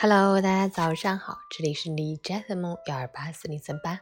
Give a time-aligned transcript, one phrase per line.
[0.00, 3.98] Hello，大家早上好，这里是李斋 FM 幺二八四零三八，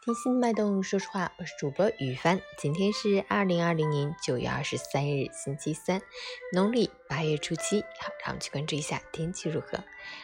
[0.00, 2.40] 听心脉动，说实话，我是主播雨帆。
[2.56, 6.00] 今天是二零二零年九月二十三日，星期三，
[6.52, 7.80] 农历八月初七。
[7.98, 9.78] 好，让我们去关注一下天气如何。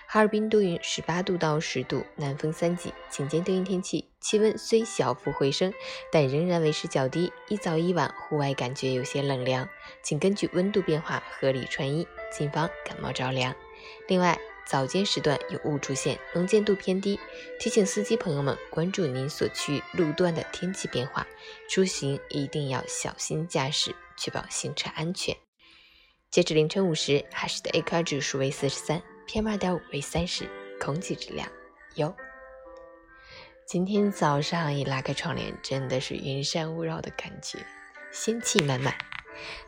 [0.07, 5.75] 哈尔滨多云，十八度到十度，南风三级，晴间多云天气，气温虽小幅回升，
[6.13, 9.69] 但仍然维持较低，一早一晚户外感觉有些冷凉，
[10.01, 13.53] 请根据温度变化合理穿衣，谨防感冒着凉。
[14.07, 17.19] 另外，早间时段有雾出现，能见度偏低，
[17.59, 21.27] 提醒司机朋友们关注您所去路段的天气变化，
[21.71, 25.35] 出行一定要小心驾驶，确保行车安全。
[26.31, 30.47] 截止凌晨五时，哈市的 AQI 指数为四十三，PM 二点五为三十，
[30.79, 31.51] 空气质量
[31.95, 32.15] 优。
[33.67, 37.59] 今天早上一拉开窗帘，真的是云山雾绕的感觉，
[38.13, 38.95] 仙气满满。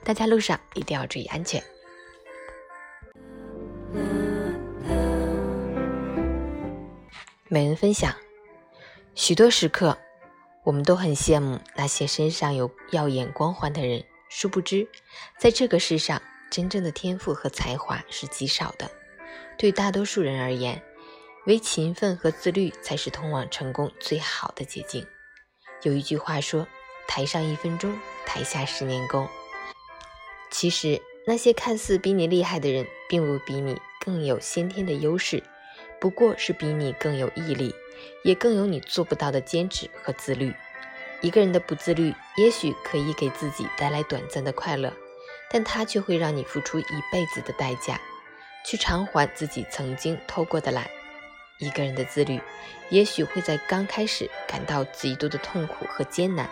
[0.04, 1.64] 大家路上一定要注意安全。
[7.52, 8.15] 每人分享，
[9.16, 9.98] 许多时刻，
[10.62, 14.04] 我们都很羡慕那些身上有耀眼光环的人。
[14.29, 14.87] 殊不知，
[15.37, 18.88] 在这个世上，真正的天赋和才华是极少的。
[19.59, 20.80] 对大多数人而言，
[21.46, 25.04] 唯勤奋和自律才是通往成功最好的捷径。
[25.82, 26.68] 有一句话说
[27.09, 29.29] ：“台上一分钟，台下十年功。”
[30.52, 35.42] 其实，那些看似比你厉害的人，并不比你更有先天的优势。
[36.01, 37.74] 不过是比你更有毅力，
[38.24, 40.52] 也更有你做不到的坚持和自律。
[41.20, 44.90] 一个人的不自律，也许可以给自己带来短暂的快乐，
[45.51, 48.01] 但他却会让你付出一辈子的代价，
[48.65, 50.88] 去偿还自己曾经偷过的懒。
[51.59, 52.40] 一个人的自律，
[52.88, 56.48] 也许会在刚开始感到极度的痛苦和艰难，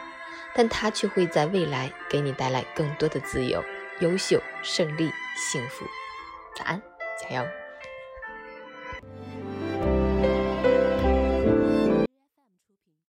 [0.54, 3.64] 但他却会在未来给你带来更多的自由、
[4.00, 5.86] 优秀、胜利、幸福。
[6.54, 6.82] 早安，
[7.18, 7.67] 加油！